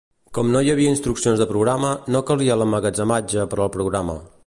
Com 0.35 0.47
no 0.53 0.61
hi 0.67 0.71
havia 0.75 0.93
instruccions 0.93 1.43
de 1.43 1.47
programa, 1.51 1.93
no 2.17 2.25
calia 2.31 2.59
l'emmagatzematge 2.63 3.49
per 3.53 3.61
al 3.67 3.75
programa. 3.81 4.23